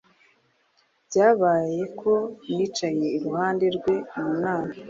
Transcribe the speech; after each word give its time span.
Byabaye 1.07 1.81
ko 1.99 2.13
nicaye 2.53 3.05
iruhande 3.17 3.65
rwe 3.75 3.95
mu 4.17 4.31
nama. 4.41 4.71